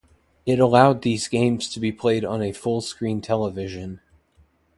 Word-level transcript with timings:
It 0.47 0.57
allowed 0.59 1.03
these 1.03 1.27
games 1.27 1.69
to 1.69 1.79
be 1.79 1.91
played 1.91 2.25
on 2.25 2.41
a 2.41 2.53
full 2.53 2.81
television 2.81 3.21
screen. 3.21 3.99